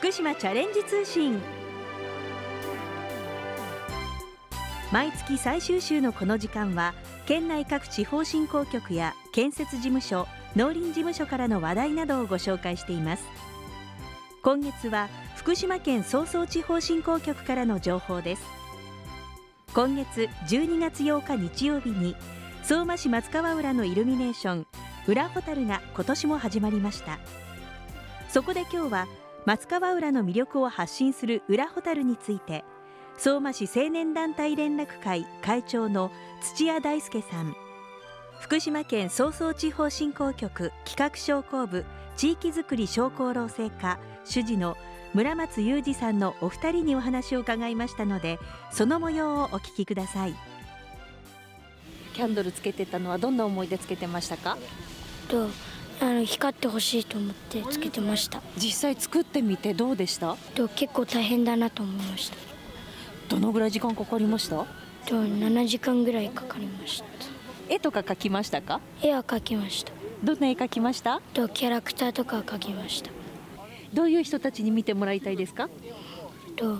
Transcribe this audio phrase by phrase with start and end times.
[0.00, 1.38] 福島チャレンジ通信。
[4.90, 6.94] 毎月最終週のこの時間は
[7.26, 10.26] 県内各地方振興局や建設事務所
[10.56, 13.24] 農林事務所からの話題などをご紹介しています。
[14.42, 18.42] 今月は福島県総総地方振興局からの情報です。
[19.74, 22.16] 今月12月8日日曜日に
[22.62, 24.66] 相馬市松川浦のイルミネーション
[25.06, 27.18] 裏ホタルが今年も始まりました。
[28.30, 29.06] そこで今日は
[29.50, 32.64] 松川浦の魅力を発信する裏ホタルについて
[33.18, 37.56] 相馬市青年団体連絡会会長の土屋大輔さん。
[38.38, 41.84] 福島県総総地方振興局企画商工部
[42.16, 44.76] 地域づくり商工労政課主事の
[45.14, 48.38] 村松裕二さんのお二人にお話を伺いましたので
[48.70, 50.34] その模様をお聞きください。
[52.14, 54.56] キャンドルつけてたのはどんな思いでつけてましたか？
[55.28, 55.48] と
[56.02, 58.40] あの光ってほしいと思ってつけてました。
[58.56, 60.36] 実際作ってみてどうでした？
[60.54, 62.36] と結構大変だなと思いました。
[63.28, 64.56] どのぐらい時間かかりました？
[64.56, 64.66] と
[65.14, 67.06] 7時間ぐらいかかりました。
[67.68, 68.80] 絵とか描きましたか？
[69.02, 69.92] 絵は描きました。
[70.24, 71.20] どんな絵描きました？
[71.34, 73.10] とキャラクターとか描きました。
[73.92, 75.68] どういう人たちに見てもらいたいですか？
[76.56, 76.78] と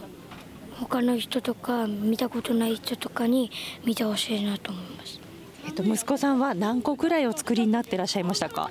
[0.78, 3.50] 他の人とか見たことない人とかに
[3.84, 5.20] 見てほしいなと思います。
[5.66, 8.70] えっと息子さんは何個ぐらいお作りになってらっしゃいましたか？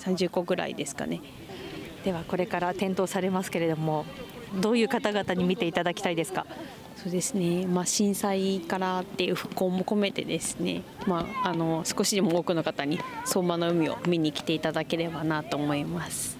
[0.00, 1.20] 30個ぐらいですかね。
[2.04, 4.06] ではこれから点灯されますけれども
[4.60, 6.46] どういう方々に見ていただきたいですか？
[6.96, 16.36] そうですね、まあ、震災からっていう復興も込めてですね、まあ、あの少しでも多くの方に相馬の海を見に来ていただければなと思います、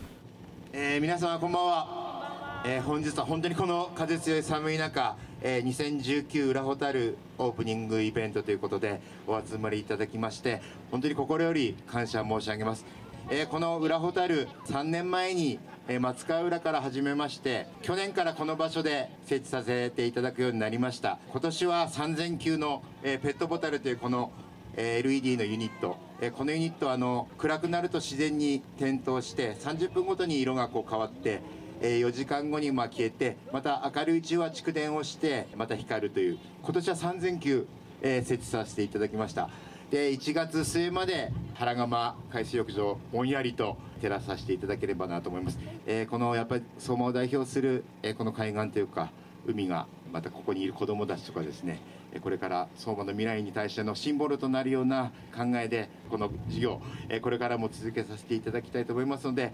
[0.75, 12.85] えー、皆様こんばんは、えー、本日は本当にこの風強い寒い中、えー、2019裏ホタルオープニングイベントということでお集まりいただきまして本当に心より感謝申し上げます
[13.33, 21.21] えー、この裏ホタル3年前に、えー、松川浦から始めまして去年からこの場所で設置させていただくようになりました。
[21.31, 24.33] 今年は3000球の、えー、ペットボタルというこの
[24.77, 31.41] え LED のユニット、えこのユニットはあの暗くなると自然に点灯して30分ごとに色がこう変わって
[31.81, 36.39] え4時間後にま消えてまた明るいうちは蓄電をしてまた光るという。
[36.63, 37.67] 今年は3000球、
[38.03, 39.51] え設置させていただきました。
[39.91, 49.11] で1月末まで原釜海水浴場ぼんやりと照らさせていただければなと思います、えー、このやっぱり相馬を代表する、えー、この海岸というか
[49.47, 51.83] 海がまたここにいる子どもたちとかですね
[52.23, 56.81] これから相馬の未来に対してのシンボルとなるような考えでこの事業
[57.21, 59.53] これからも続けさせていただきたいと思いますので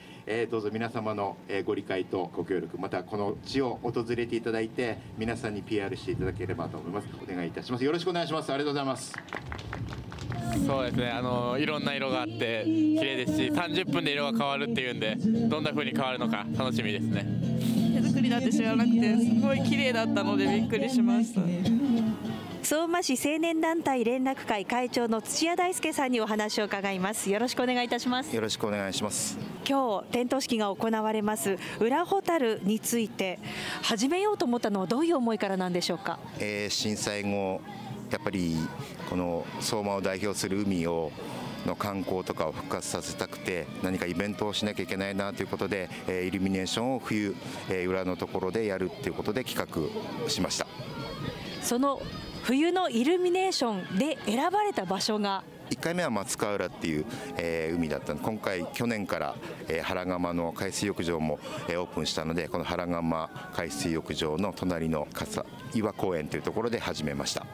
[0.48, 7.08] どうぞ皆様のご理解とご協力またこの地を訪れていただいて皆さんに PR していただければと思います。
[7.20, 7.84] お願いいたします。
[7.84, 8.52] よろしくお願いします。
[8.52, 9.12] ありがとうございます。
[10.64, 11.10] そうですね。
[11.10, 17.26] あのいろんな色があって綺麗ですし30分で色が変わるっていうんでどんな風に変わるのか楽しみですね。
[17.94, 21.40] 手作りだって知らなくてすごい綺麗だったのでびっくりしました。
[22.62, 27.30] 相馬市青年団体連絡会会長の土屋大輔さんにお話を伺います。
[27.30, 28.34] よろしくお願いいたします。
[28.34, 29.56] よろしくお願いします。
[29.68, 33.40] 今日点灯式が行われます裏ホタルについて
[33.82, 37.60] 始めようと思ったのはどういう思いからなんでしょうか、えー、震災後
[38.10, 38.56] やっぱり
[39.08, 41.12] この相馬を代表する海を
[41.66, 47.34] の観光とかを復活させたくて何かイベントをしなきゃいけないなということで、えイルミネーションを冬、
[47.68, 49.90] え裏のところでやるっていうことで企
[50.24, 50.66] 画しました。
[51.60, 52.00] その
[52.44, 57.04] 冬のイルミネーションで選ばれた場所が？1回目は松川浦っていう、
[57.36, 58.20] えー、海だったの。
[58.20, 59.34] で今回去年から、
[59.66, 67.44] えー、原釜の海水浴場も、えー、オープンしたのでこの原釜海水浴場の隣の笠岩公園というところで始めました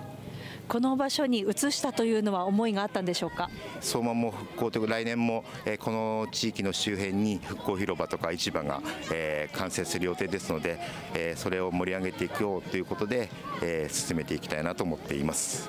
[0.73, 3.51] この場所に移したというのは思いがあったんでしょうか？
[3.83, 8.81] 相馬も復興という来年も、え、この地域の周辺に復興広場とか市場が、
[9.13, 10.81] え、完成する予定ですので、
[11.15, 13.29] え、それを盛り上げていくようということで、
[13.61, 15.69] え、進めていきたいなと思っています。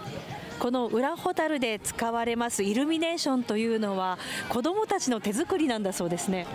[0.58, 6.48] この裏ホタルで使われますイルミネーションというのは子どもたちの手作りなんだそうですね。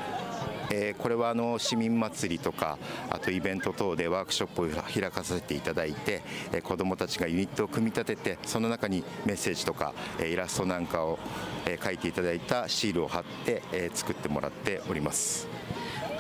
[0.71, 2.79] えー、これはあの市民祭りとか
[3.11, 6.23] あとイベント等でワークショップを開かせていただいて、
[6.53, 11.19] えー、子どもたちがユニットを組み立ててその中にメッセージとか、えー、イラストなんかを、
[11.67, 15.49] えー、書いていただいたシールを貼って、えー、作ってもらっております。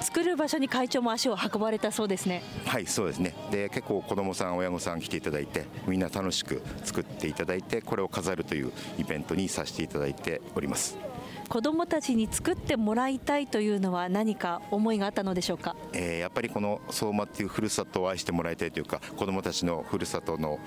[0.00, 2.42] 作る場所に会長も足を運ばれたそうですね。
[2.64, 3.34] はいそうですね。
[3.50, 11.07] で結構子どもさん親御さん来ていただいてみんな楽しく作っていただいてこれを飾るというイベントにさせていただいております
[11.48, 20.58] 子どもたちに作ってもらいたいというのは何か思いがあったのでしょうか、えー、やっぱりこの相馬っていうふるさとを愛してもらいたいというか子どもたちのふるさとの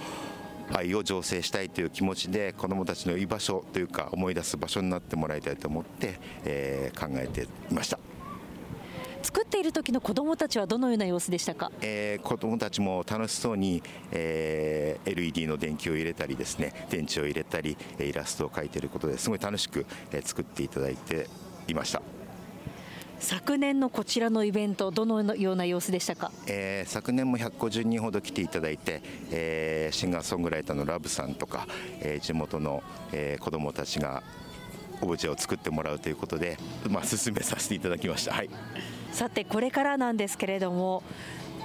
[0.73, 7.99] 愛を醸成したいという気持ちで子どもたちの居場所というか思い出す場所になってもらいたいと思って、えー、考えていました。
[9.23, 21.27] 作っている時の子どもたちはどのような様子でしたか、えー、子どもたちも楽しそうに、えー、LED の電球を入れたりですね電池を入れたりイラストを描いていることですごい楽しく、え作っていただいて
[21.67, 22.01] いました。
[23.21, 31.67] 昨年のこちらのイベントどのような様子でしたか、えー、昨年も150人ほど来ていただいて、えー、シンガーソングライターのラブさんとか、
[31.99, 32.81] えー、地元の、
[33.11, 34.23] えー、子どもたちが
[35.01, 36.57] オブジェを作ってもらうということで、
[36.89, 38.49] まあ、進めさせていただきました、はい、
[39.11, 41.03] さてこれからなんですけれども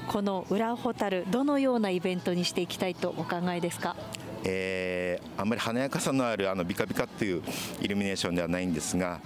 [0.08, 3.96] この裏ホタルどのようなイベントにしていきたいとお考えですか？
[4.44, 7.42] えー、あんまり華やかさのあるあのビカビカっていう
[7.80, 9.20] イルミネーションではないんですが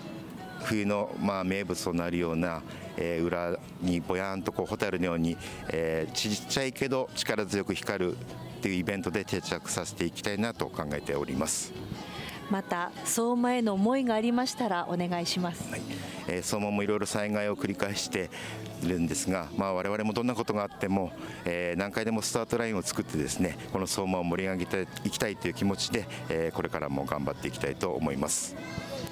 [0.64, 2.62] 冬のまあ名物となるような、
[2.96, 5.36] えー、裏にぼやんとこうホタルのように、
[5.68, 8.16] えー、ちっちゃいけど力強く光るっ
[8.62, 11.72] ていうイベントで定着させていきたいなと考えております。
[12.50, 15.80] また相馬への思いがありましたらお願いします、はい
[16.28, 18.30] えー、相馬もいろいろ災害を繰り返して
[18.82, 21.12] いるんですが、まあ、我々もどんなことがあっても、
[21.44, 28.56] えー、何回でもスタートラインを作ってですねこの相馬を盛り上げていきたいという気持ちで、えー、これからも頑張っていきたいと思います。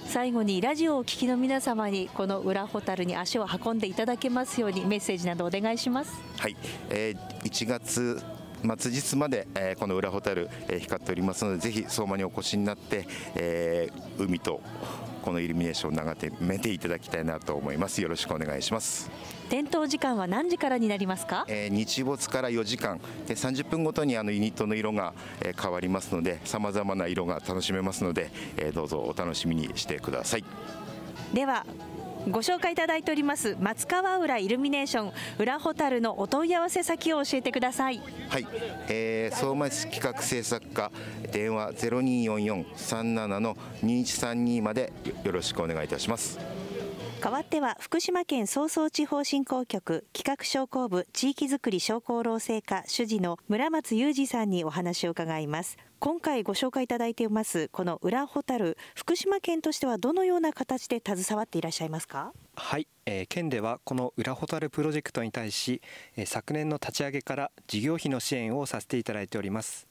[0.06, 6.18] 最後にラジオをお聞きの皆様にこの裏ホタルに足を運んでいただけますようにメッセージなどお願いします。
[6.38, 6.56] はい、
[6.88, 8.22] えー、1月
[8.62, 14.60] 末日まで、えー、この裏ホタル、えー、光っておりますのでぜひ相馬にお越しになって、えー、海と
[15.22, 18.00] このイルミネーションを眺めていただきたいなと思います。
[18.00, 19.10] よろしくお願いします。
[19.50, 23.00] 点灯時間は何時からになりますか、えー、日没から4時間。
[23.26, 30.44] で30分ごとにあのユニットの色が、えー、変わりますのでさまざまな色が楽しめますので、えー、どうぞお楽しみにしてください。
[31.34, 31.66] では
[32.26, 38.00] ご紹介いただいております松川浦イルミネーション浦ホタルのお問い合わせ先を教えてください。
[38.28, 38.46] はい、
[38.88, 40.90] えー、相馬市企画制作課
[41.32, 44.92] 電話0244-37の2132まで
[45.24, 46.38] よろしくお願いいたします。
[47.20, 55.78] 代わっては福島県総総地方振興局企画商工部地域づくり商工労政課主事の村松裕二さんにお話を伺います。
[55.98, 62.32] 今回ご紹介いただいていますこの裏ホタル福島県としてはどのような形で携わっていらっしゃいますか？
[62.54, 65.82] はい、えー、県ではこの裏ホタルプロジェクトに対し、
[66.16, 69.88] えー、昨年の立ち上げから事業費の支援をさせていただいております。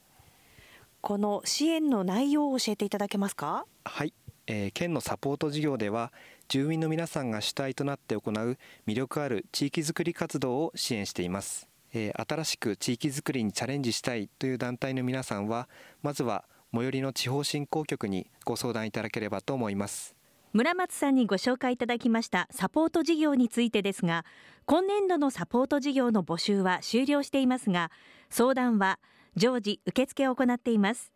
[1.02, 3.66] この支援の内容を教えていただけますか？
[3.84, 4.14] はい、
[4.48, 6.12] えー、県のサポート事業では
[6.48, 11.68] 住民の皆さんが主体となって行う魅力ある地域づくり活動を支援しています。
[11.92, 15.68] えー、新しく地域づくりにチャレンジしたいという団体の皆さんは
[16.02, 20.14] まずは最寄りの地方振興局にご相談いただければと思います。
[20.54, 24.24] 村松さんにご紹介いただきましたサポート事業についてですが
[24.64, 27.90] 今年度のサポート事業の募集は終了していますが
[28.30, 28.98] 相談は
[29.36, 31.12] 常時受付を行っています。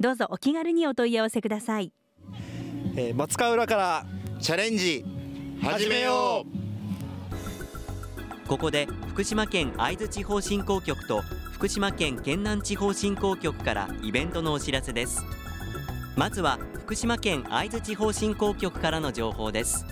[0.00, 1.92] どうぞお気軽にお問い合わせください、
[2.96, 4.06] えー、松川浦から
[4.40, 5.04] チャレンジ
[5.62, 6.48] 始めよう。
[8.48, 11.22] ここで福島県会津地方振興局と
[11.52, 15.24] 福島県県南地方振興局からイベントのお知らせです。
[16.16, 19.86] まずは福島県会津地方振興局からの情報です。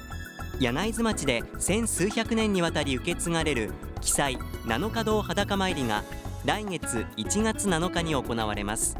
[0.58, 6.02] 柳津町で千数百年にわたり受け継がれる記載七日堂裸参りが
[6.44, 8.96] 来月1月7日に行われます。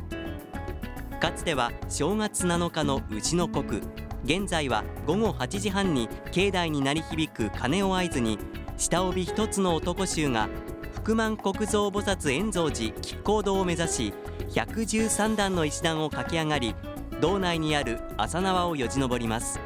[1.18, 3.82] かつては正月7日の牛の国
[4.24, 8.38] 現在は午後8時半に境内に鳴り響く鐘を合図に
[8.76, 10.48] 下帯一つの男衆が
[10.94, 14.14] 福満国蔵菩薩円蔵寺亀甲堂を目指し
[14.50, 16.76] 113段の石段を駆け上がり
[17.20, 19.58] 道内にある朝縄をよじ登ります。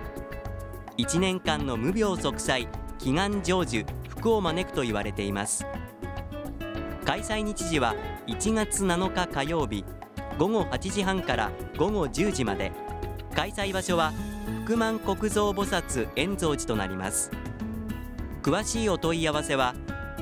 [0.97, 5.67] 1年間の無病息災祈願成就福を招くと言われています。
[7.05, 7.95] 開催日時は
[8.27, 9.85] 1月7日火曜日。
[10.39, 12.73] 午後8時半から午後10時まで。
[13.35, 14.13] 開催場所は
[14.65, 17.31] 福満国蔵菩薩円蔵寺となります。
[18.43, 19.75] 詳しいお問い合わせは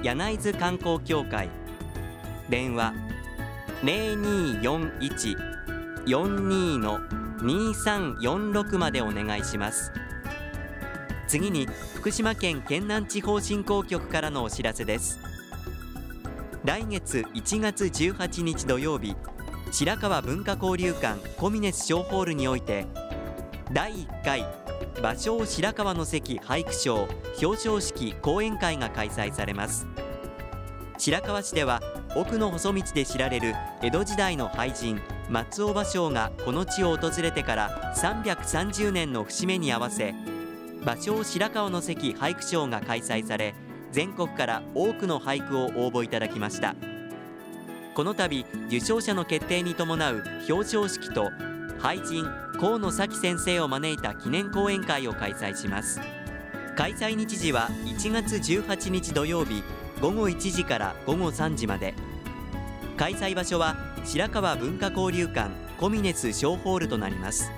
[0.02, 1.48] 柳津観光協会。
[2.48, 2.94] 電話
[3.82, 7.00] 0241-42の
[7.40, 9.92] 2346までお願いします。
[11.26, 15.20] 次に福島県県南地方振興局からのお知らせです。
[16.64, 19.16] 来月1月18日土曜日
[19.72, 22.86] 白川文化交流館コミネス小ホールにおいて
[23.72, 24.40] 第1回
[24.96, 27.08] 芭蕉白川の関俳句賞
[27.40, 29.86] 表彰式講演会が開催されます。
[30.98, 31.80] 白河市では
[32.16, 35.00] 奥の細道で知られる江戸時代の俳人
[35.30, 40.12] 松尾芭蕉がこの地を訪れてから330年の節目に合わせ
[40.84, 43.54] 芭蕉白河の関俳句賞が開催され
[43.92, 46.74] 全国から多くの俳句を応募いただきました。
[48.00, 51.30] この度受賞者の決定に伴う表彰式と
[51.78, 52.24] 俳人
[52.58, 56.00] 河野咲先生を招いた記念講演会を開催します。
[56.78, 59.62] 開催日時は1月18日土曜日
[60.00, 61.92] 午後1時から午後3時まで。
[62.96, 63.76] 開催場所は
[64.06, 67.50] 白川文化交流館コミネス小ホールとなります。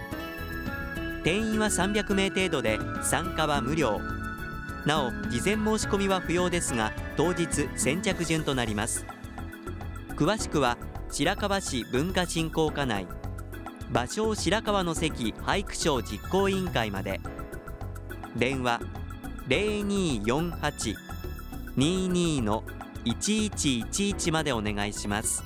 [1.22, 4.00] 定員は300名程度で参加は無料。
[4.86, 9.06] なお事前申し込みは不要ですが当日先着順となります。
[10.16, 10.78] 詳しくは
[11.10, 13.06] 白河市文化振興課内
[13.92, 17.20] 芭蕉白河の関俳句賞実行委員会まで。
[18.36, 18.80] 電話
[19.48, 22.62] 0248-22の
[23.04, 25.42] 1111までお願いします。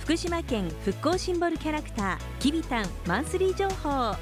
[0.00, 4.14] 福島県復興シンボルキャラクターきびたんマンスリー情報。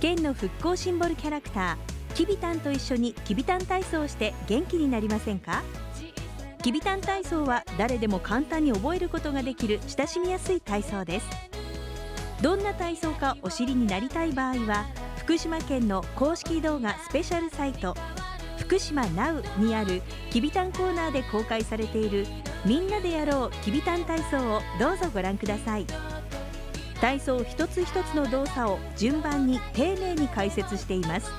[0.00, 5.62] 県の復興シンボルキャラクターきびたんと一緒にきびたん体操をして元気になりませんか？
[6.62, 11.26] きびたん体操は誰でも簡単に覚えることができる親しみやすい体操です。
[12.40, 14.86] どんな体操かお知りになりたい場合は
[15.18, 17.94] 福島県の公式動画スペシャルサイト
[18.56, 22.26] 福島 NOW にあるきびたんコーナーで公開されている
[22.64, 25.86] みんなでやろうきびたん体操をどうぞご覧ください。
[26.98, 31.30] 体操一つ一つの動作を順番に丁寧に解説しています。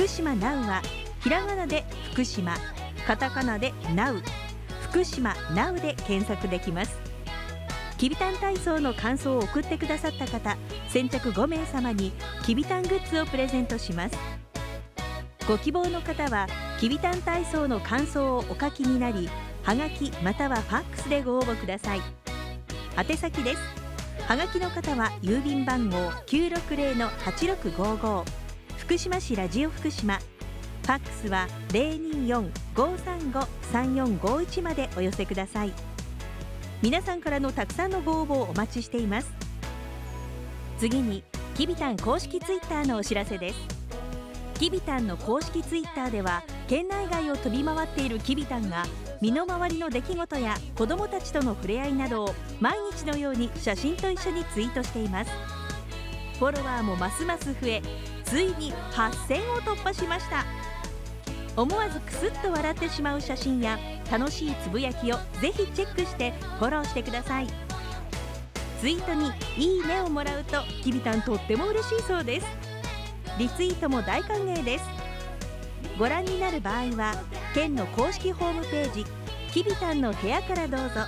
[0.00, 0.80] 福島 NOW は
[1.22, 2.56] ひらがなで福島
[3.06, 4.22] カタカナで NOW
[4.84, 6.98] 福島 NOW で検索できます。
[7.98, 10.56] きびたん体操の感想を送ってくださった方
[10.88, 12.12] 先着5名様に
[12.46, 14.16] きびたんグッズをプレゼントします。
[15.46, 16.46] ご希望の方は
[16.78, 19.28] きびたん体操の感想をお書きになり
[19.64, 22.00] はがきまたはファックスでご応募ください。
[22.96, 23.60] 宛先です。
[24.26, 28.39] はがきの方は郵便番号960-8655
[28.90, 30.18] 福島市ラジオ福島。
[30.18, 31.46] ファックスは
[32.74, 35.72] 024-535-3451までお寄せください。
[36.82, 39.30] 皆さんからのたくさんのご応募をお待ちしています。
[40.80, 41.22] 次に
[41.54, 43.58] きびたん公式ツイッターのお知らせです。
[44.58, 48.82] きびたんの公式ツイッターでは県内外を飛び回っているきびたんが
[49.20, 55.30] 身の回りの出来事や子どもたちとの触れ合いなどを毎日のように写真と一緒にツイートしています。
[56.40, 57.82] フォロワーもますます増え
[58.30, 60.44] ついに8000を突破しました。
[61.56, 63.76] 思わずクスッと笑ってしまう写真や
[64.08, 67.48] 楽しいつぶやきをぜひチェックしてフォローしてください。
[68.80, 72.46] ツイートにいいねをもらうときびたんとっても嬉しいそうです。
[73.36, 74.84] リツイートも大歓迎です。
[75.98, 77.14] ご覧になる場合は
[77.52, 79.04] 県の公式ホームページ
[79.52, 81.00] きびたんの部屋からどうぞ。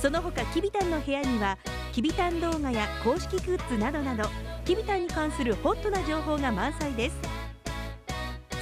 [0.00, 1.58] その他きびたんの部屋には
[1.92, 4.30] きびたん動画や公式グッズなどなど
[4.68, 7.16] キビタンに関するホットな情報が満載です。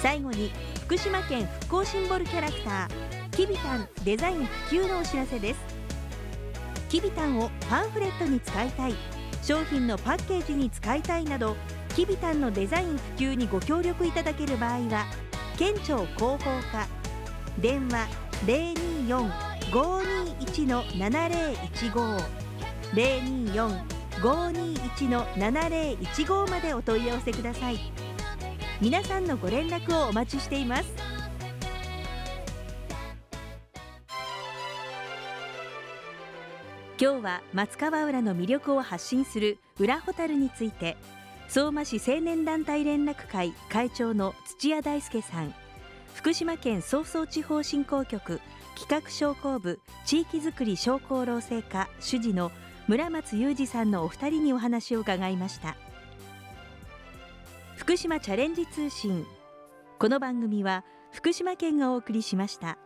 [0.01, 0.53] 最後に
[0.85, 2.89] 福島県復興シンボルキャラクター
[3.33, 5.61] キビタンデザイン普及のお知らせです。
[6.89, 8.95] キビタンをパンフレットに使いたい
[9.43, 11.57] 商品のパッケージに使いたいなど
[11.97, 15.07] キビタンのデザイン普及にご協力いただける場合は
[15.59, 16.87] 県庁広報課。
[17.59, 18.07] 電話
[19.73, 22.23] 024-521-7015
[22.95, 27.79] 024五二一の七零一五までお問い合わせください。
[28.81, 30.85] 皆さんのご連絡をお待ちしています。
[36.99, 40.97] 今日は松川浦の魅力を発信する浦ホタルについて
[41.47, 45.55] 相馬市青年団体連絡会会長の土屋大輔さん
[46.15, 48.41] 福島県早々地方振興局
[48.79, 52.51] 企画商工部地域づくり商工労政課主事の
[52.89, 55.77] 村松裕二さんのお二人にお話を伺いました。
[57.75, 59.27] 福島チャレンジ通信。
[59.99, 62.79] この番組は福島県がお送りしました。